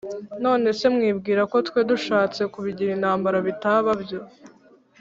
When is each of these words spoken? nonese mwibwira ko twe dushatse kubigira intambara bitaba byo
nonese 0.43 0.85
mwibwira 0.95 1.41
ko 1.51 1.57
twe 1.67 1.79
dushatse 1.91 2.41
kubigira 2.53 2.91
intambara 2.97 3.37
bitaba 3.47 3.91
byo 4.03 4.19